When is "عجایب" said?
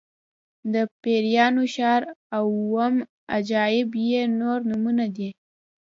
3.35-3.89